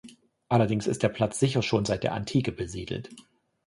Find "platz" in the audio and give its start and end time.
1.09-1.39